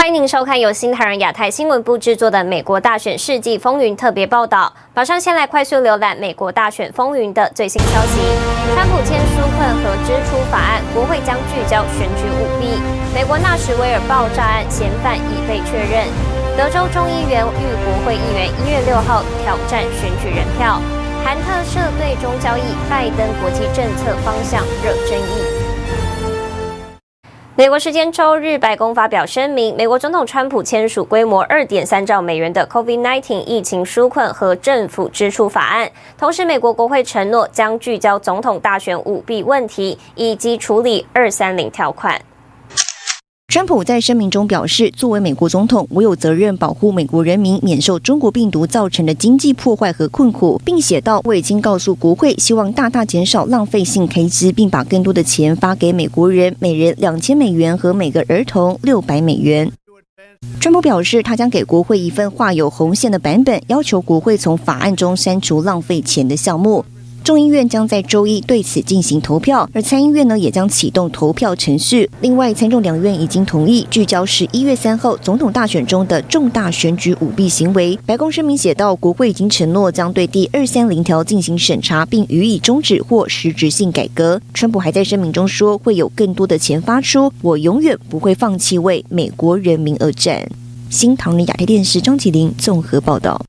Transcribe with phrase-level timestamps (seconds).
[0.00, 4.72] 欢迎您收看由新唐人亚太新闻部制作的《美国大选世纪风云》特别报道。
[4.94, 8.18] 马上先来快速浏览美国大选风云的最新消息：
[8.72, 12.80] 川普签纾困和支出法案，国会将聚焦选举舞弊；
[13.14, 16.08] 美国纳什维尔爆炸案嫌犯已被确认；
[16.56, 20.80] 德州众议员与国会议员一月六号挑战选举人票；
[21.22, 25.59] 韩特社对中交易，拜登国际政策方向惹争议。
[27.60, 35.86] 美国时间周日，白宫发表声明，美国总统川普签署规模二点三兆美元的 COVID-19 疫情纾困和政府支出法案。
[36.16, 42.18] 同时，美国国会承诺将聚焦总统大选舞弊问题，以及处理二三零条款。
[43.50, 59.68] 川普在声明中表示，作为美国总统，我有责任保护美国人民免受中国病毒造成的经济破坏和困苦，并写道：“我已经告诉国会，希望大大减少浪费性开支，并把更多的钱发给美国人，每人两千美元和每个儿童六百美元。”
[60.60, 66.84] 川普表示，他将给国会一份画有红线的版本，要求国会从法案中删除浪费钱的项目。
[67.22, 72.08] 众议院将在周一对此进行投票，而参议院呢也将启动投票程序。
[72.20, 77.98] 另外，参众两院已经同意聚焦十一月三号总统大选中的重大选举舞弊行为。
[78.06, 84.40] 白宫声明写道，国会已经承诺将对第二三零条进行审查，并予以终止或实质性改革。
[84.54, 90.48] 川普还在声明中说，会有更多的钱发出，我永远不会放弃为美国人民而战。
[90.88, 93.40] 新唐人亚太电视张启林综合报道。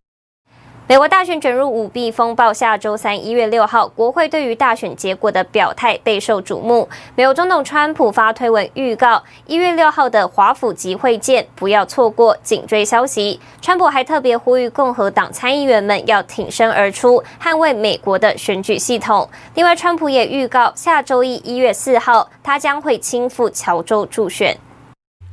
[0.91, 6.89] 美国大选卷入舞弊风暴，下周三一月六号，国会对于大选结果的表态备受瞩目。
[7.15, 13.39] 美国总统川普发推文预告，一月六号的华府集会见，不要错过紧追消息。
[13.61, 19.29] 川普还特别呼吁共和党参议员们要挺身而出，捍卫美国的选举系统。
[19.55, 24.57] 另外，川普也预告，下周一一月四号，他将会亲赴乔州助选。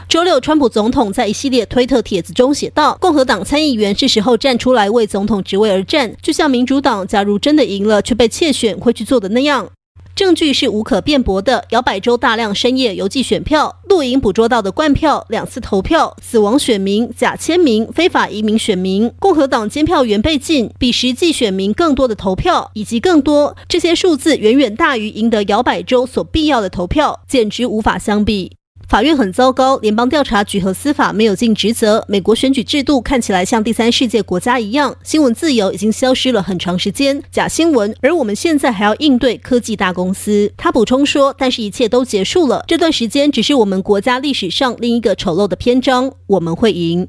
[0.08, 9.68] 周六，川普总统在一系列推特帖子中写道：“共和党参议员是时候站出来为总统职位而战，就像民主党假如真的赢了却被窃选会去做的那样。
[10.16, 28.52] 证据是无可辩驳的，摇摆州大量深夜邮寄选票、录影捕捉到的灌票、两次投票、死亡选民、假签名、非法移民选民、共和党监票员被禁、比实际选民更多的投票，以及更多，这些数字远远大于赢得摇摆州所必要的投票，简直无法相比。”
[28.88, 32.02] 法院很糟糕，联邦调查局和司法没有尽职责。
[32.08, 37.94] 美国选举制度看起来像第三世界国家一样，新闻自由已经消失了很长时间，假新闻。
[38.00, 40.50] 而我们现在还要应对科技大公司。
[40.56, 46.10] 他补充说：“但是一切都结束了，这段时间只是我们国家历史上另一个丑陋的篇章。
[46.26, 47.06] 我们会赢。”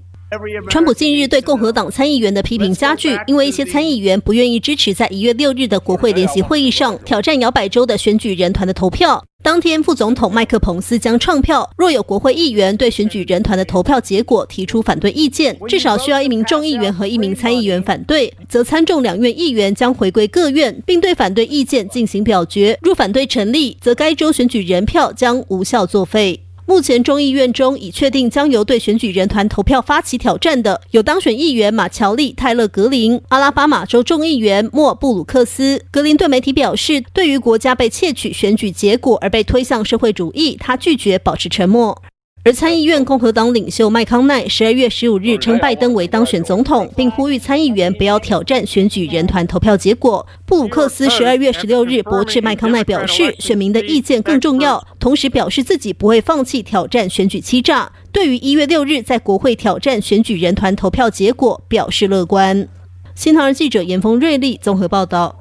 [0.69, 9.23] 川普近日对共和党参议员的批评加剧，因为一些参议员不愿意支持在一月六日的国会联席会议上挑战摇摆州的选举人团的投票。
[9.49, 22.77] 当天，副总统麦克彭斯将唱票，若有国会议员对选举人团的投票结果提出反对意见，至少需要一名众议员和一名参议员反对，则参众两院议员将回归各院，并对反对意见进行表决。
[22.83, 26.39] 若反对成立，则该州选举人票将无效作废。
[26.69, 35.83] 目前众议院中已确定将由对选举人团投票发起挑战的有当选议员马乔利·泰勒·格林、阿拉巴马州众议员莫·布鲁克斯。
[35.89, 42.03] 格林对媒体表示，对于国家被窃取选举结果而被推向社会主义，他拒绝保持沉默。
[42.49, 50.25] 而参议院共和党领袖麦康奈十二月十五日称拜登为当选总统，并呼吁参议员不要挑战选举人团投票结果。
[50.47, 57.91] 布鲁克斯十二月十六日驳斥麦康奈，表示选民的意见更重要，同时表示自己不会放弃挑战选举欺诈。
[58.11, 62.67] 对于一月六日在国会挑战选举人团投票结果表示乐观。
[63.13, 65.38] 新唐人记者严峰瑞丽综合报道。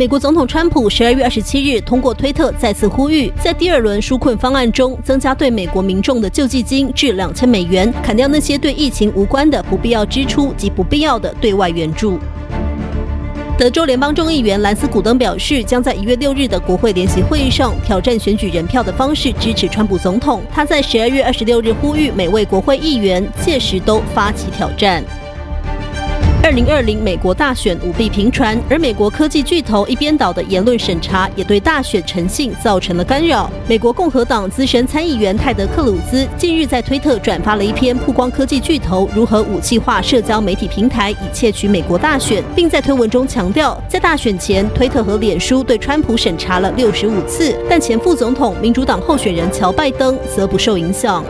[0.00, 12.18] 美国总统川普十二月二十七日通过推特再次呼吁，在第二轮纾困方案中增加对美国民众的救济金至两千美元，砍掉那些对疫情无关的不必要支出及不必要的对外援助。
[13.58, 20.42] 德州联邦众议员兰斯·古登表示，将在一月六日的国会联席会议上挑战选举人票的方式支持川普总统。
[20.50, 25.04] 他在十二月二十六日呼吁每位国会议员届时都发起挑战。
[26.50, 33.48] 二零二零美国大选舞弊频传，而美国科技巨头一边倒的言论审查也对大选诚信造成了干扰。
[33.68, 51.24] 美国共和党资深参议员泰德·克鲁兹近日在推特转发了一篇曝光科技巨头如何武器化社交媒体平台以窃取美国大选，并在推文中强调，在大选前，推特和脸书对川普审查了六十五次，但前副总统民主党候选人乔拜登则不受影响。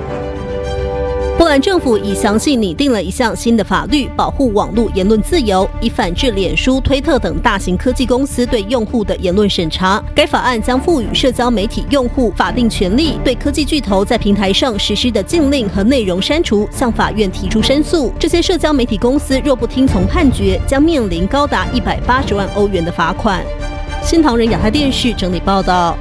[1.40, 10.04] 波兰政府已详细拟定了一项新的法律，保护网络言论自由，以反制脸书、推特等大型科技公司对用户的言论审查。
[10.14, 18.12] 该法案将赋予社交媒体用户法定权利，对科技巨头在平台上实施的禁令和内容删除，向法院提出申诉。
[18.18, 23.42] 这些社交媒体公司若不听从判决，将面临高达一百八十万欧元的罚款。
[24.02, 25.96] 新唐人亚太电视整理报道。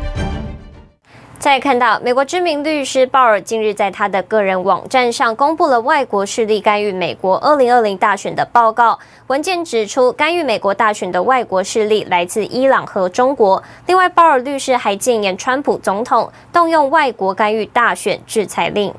[1.40, 9.00] 再看到，美国知名律师鲍尔近日在他的个人网站上公布了外国势力干预美国2020大选的报告。
[9.28, 13.64] 文件指出，干预美国大选的外国势力来自伊朗和中国。
[13.88, 18.94] 另外，鲍尔律师还建言川普总统动用外国干预大选制裁令。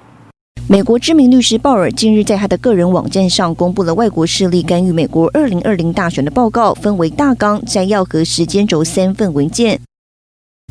[0.67, 9.79] 美国知名律师鲍尔近日在他的个人网站上公布了外国势力干预美国2020大选的报告，分为大纲、摘要和时间轴三份文件。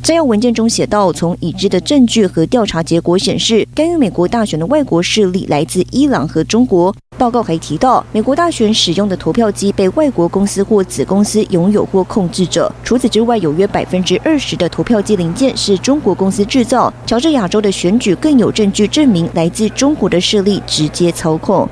[0.02, 6.94] 摘要文件中写道：从已知的证据和调查结果显示，干预美国大选的外国势力来自伊朗和中国。
[7.18, 12.72] 报告还提到，美国大选使用的投票机被外国公司或子公司拥有或控制着。
[12.84, 16.92] 除此之外，有约百分之二十的投票机零件是中国公司制造。
[17.06, 21.68] 乔治亚州的选举更有证据证明，来自中国的势力直接操控。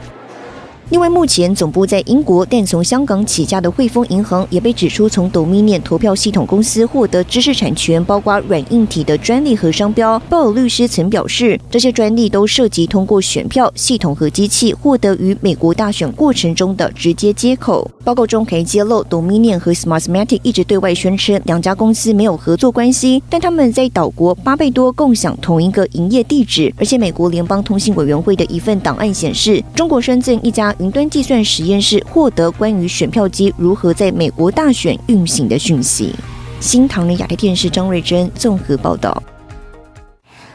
[0.90, 10.18] 另外，目前总部在英国，但从香港起家的汇丰银行也被指出从 Dominion 投票系统公司获得知识产权，包括软硬体的专利和商标。
[10.30, 17.92] 鲍尔律师曾表示，这些专利都涉及通过选票系统和机器获得与美国大选过程中的直接接口。
[18.06, 26.74] 报告中还揭露，Dominion 和 Smartmatic 一直对外宣称两家公司没有合作关系，但他们在岛国巴贝多共享同一个营业地址。
[26.78, 36.14] 而且，美国联邦通信委员会的一份档案显示，中国深圳一家云端计算实验室获得关于选票机如何在美国大选运行的讯息。
[36.60, 39.22] 新唐人亚太电视张瑞珍综合报道。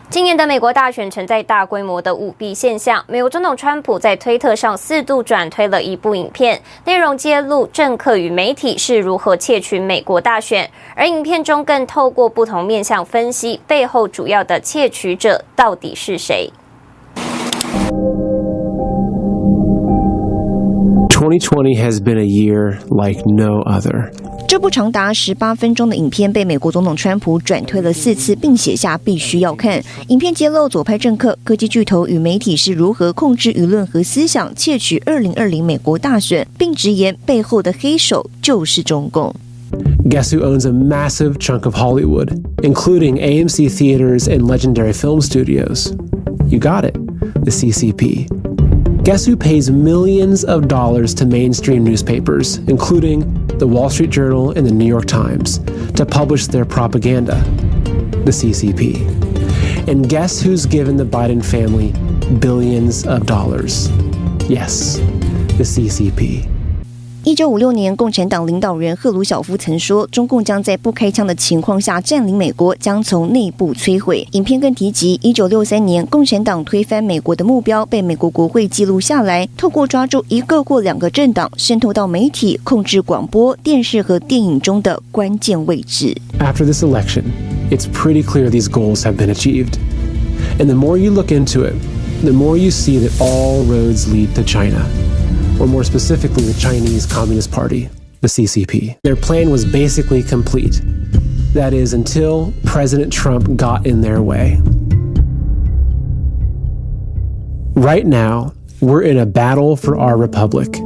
[0.09, 3.03] 今年的美国大选存在大规模的舞弊现象。
[3.09, 16.53] 美国总统川普在推特上四度转推了一部影片，内容揭露政客与媒体是如何窃取美国大选，而影片中更透过不同面向分析背后主要的窃取者到底是谁。
[21.33, 24.11] 2020 has been a year like no other.
[24.47, 29.83] 这部长达十八分钟的影片被美国总统川普转推了四次，并写下必须要看。
[30.09, 39.35] 影片揭露左派政客、科技巨头与媒体是如何控制舆论和思想，窃取二零二零美国大选，并直言背后的黑手就是中共。
[40.11, 42.29] Guess who owns a massive chunk of Hollywood,
[42.63, 45.95] including AMC theaters and legendary film studios?
[46.51, 46.93] You got it,
[47.43, 48.52] the CCP.
[49.05, 54.65] Guess who pays millions of dollars to mainstream newspapers, including the Wall Street Journal and
[54.65, 55.59] the New York Times,
[55.95, 57.43] to publish their propaganda?
[58.25, 59.89] The CCP.
[59.89, 61.91] And guess who's given the Biden family
[62.39, 63.91] billions of dollars?
[64.49, 64.99] Yes,
[65.59, 66.62] the CCP.
[67.25, 86.17] 一九五六年，共产党领导人赫鲁晓夫曾说：“中共将在不开枪的情况下占领美国，将从内部摧毁。”影片更提及，一九六三年，共产党推翻美国的目标被美国国会记录下来，透过抓住一个或两个政党，渗透到媒体，控制广播电视和电影中的关键位置。
[86.41, 87.23] After this election,
[87.71, 89.75] it's pretty clear these goals have been achieved.
[90.59, 91.75] And the more you look into it,
[92.25, 94.85] the more you see that all roads lead to China.
[95.61, 97.89] Or more specifically, the Chinese Communist Party,
[98.21, 98.99] the CCP.
[99.03, 100.81] Their plan was basically complete.
[101.53, 104.61] That is, until President Trump got in their way.
[107.75, 110.77] Right now, we're in a battle for our republic.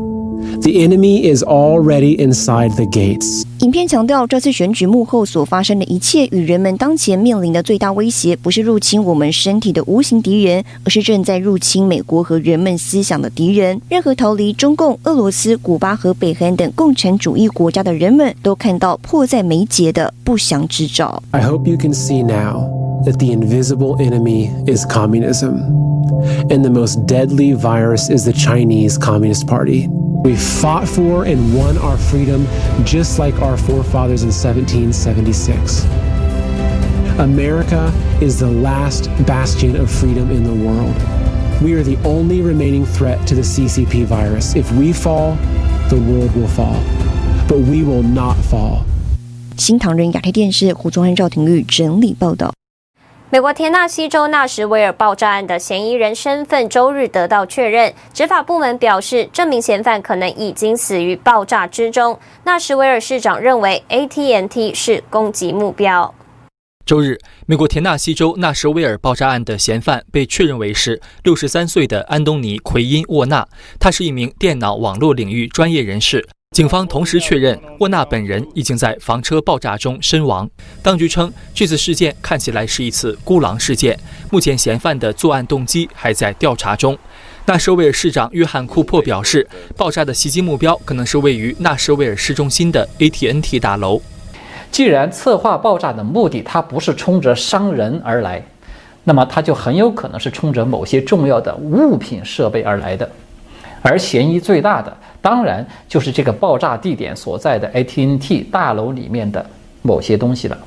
[0.66, 3.44] The enemy is already inside the gates.
[3.60, 13.80] 影片强调，这次选举幕后所发生的一切，与人们当前面临的最大威胁，不是入侵我们身体的无形敌人，而是正在入侵美国和人们思想的敌人。
[13.88, 21.22] 任何逃离中共、俄罗斯、古巴和北韩等共产主义国家的人们，都看到迫在眉睫的不祥之兆。
[21.30, 22.75] I hope you can see now
[23.05, 25.55] that the invisible enemy is communism,
[26.51, 29.87] and the most deadly virus is the Chinese Communist Party.
[30.23, 32.45] We fought for and won our freedom
[32.83, 35.83] just like our forefathers in 1776.
[37.19, 40.95] America is the last bastion of freedom in the world.
[41.61, 44.55] We are the only remaining threat to the CCP virus.
[44.55, 45.35] If we fall,
[45.89, 46.81] the world will fall.
[47.47, 48.85] But we will not fall.
[49.57, 52.51] 新唐人亚太电视胡宗汉、赵廷玉整理报道。
[53.28, 62.16] 美国田纳西州纳什维尔爆炸案的嫌疑人身份周日得到确认，执法部门表示，这名嫌犯可能已经死于爆炸之中。
[62.44, 66.14] 纳什维尔市长认为，AT&T 是攻击目标。
[66.86, 73.48] 周日，美国田纳西州纳什维尔爆炸案的嫌犯被确认为是六十三岁的安东尼·奎因·沃纳，
[73.80, 76.28] 他是一名电脑网络领域专业人士。
[76.56, 80.48] 警方同时确认，沃纳本人已经在房车爆炸中身亡。
[80.82, 83.94] 当局称，这次事件看起来是一次孤狼事件，
[84.30, 86.96] 目前嫌犯的作案动机还在调查中。
[87.44, 89.46] 纳什维尔市长约翰·库珀表示，
[89.76, 94.00] 爆炸的袭击目标可能是位于纳什维尔市中心的 AT&T 大楼。
[94.70, 98.42] 既然策划爆炸的目的，它不是冲着伤人而来，
[99.04, 103.10] 那么它就很有可能是冲着某些重要的物品设备而来的，
[103.88, 109.44] 而嫌疑最大的，当然就是这个爆炸地点所在的 AT&T 大楼里面的
[109.82, 110.58] 某些东西了。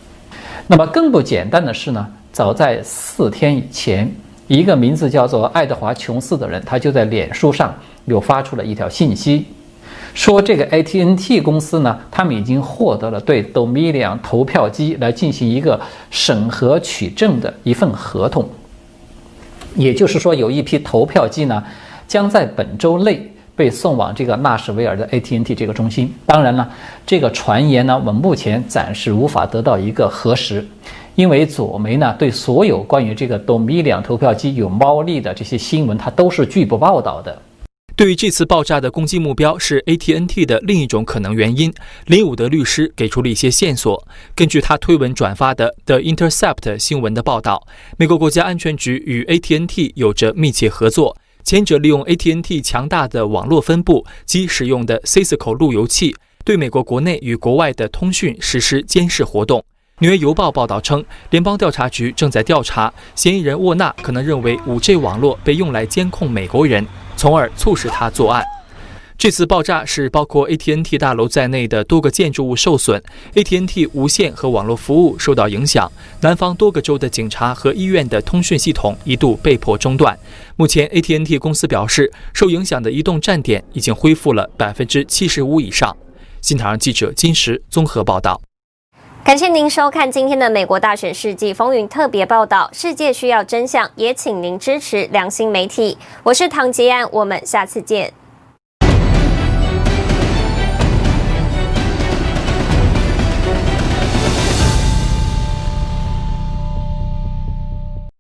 [0.68, 4.10] 那么更不简单的是呢，早在四天以前，
[4.48, 9.46] 一个名字叫做爱德华·琼斯的人，他就在脸书上又发出了一条信息。
[10.14, 18.48] 说这个 AT&T 公司呢，他们已经获得了对 Dominion 投票机来进行一个审核取证的一份合同，
[19.76, 21.64] 也就是说，有一批投票机呢，
[22.10, 26.12] 将在本周内被送往这个纳什维尔的 AT&T 这个中心。
[26.26, 26.68] 当然了，
[27.06, 30.66] 这个传言呢，我们目前暂时无法得到一个核实，
[31.14, 37.40] 因为左媒呢，对所有关于这个 Dominion 投票机有猫腻的这些新闻，它都是拒不报道的。
[37.96, 41.72] 对于这次爆炸的攻击目标是 AT&T 的另一种可能原因，
[42.06, 44.08] 林伍德律师给出了一些线索。
[44.34, 51.18] 根据他推文转发的 The Intercept 新闻的报道，美国国家安全局与 AT&T 有着密切合作，
[51.50, 56.16] 前者利用 AT&T 强大的网络分布及使用的 Cisco 路由器，
[56.46, 59.66] 对美国国内与国外的通讯实施监视活动。
[59.98, 66.86] 纽约邮报报道称，联邦调查局正在调查嫌疑人沃纳可能认为 5G 网络被用来监控美国人。
[67.18, 68.46] 从而促使他作案。
[69.20, 73.04] 这次爆炸是包括 ATN T 大楼在内的多个建筑物受损
[73.36, 75.92] ，ATN T 无线和网络服务受到影响。
[76.22, 80.18] 南方多个州的警察和医院的通讯系统一度被迫中断。
[80.56, 85.94] 目前，ATN T 公司表示，受影响的移动站点已经恢复了百分之七十五以上。
[86.40, 88.40] 新唐记者金石综合报道。
[89.26, 92.70] 感谢您收看今天的美国大选世纪风云特别报道。
[92.72, 95.98] 世界需要真相，也请您支持良心媒体。
[96.24, 98.14] 我是唐吉安，我们下次见。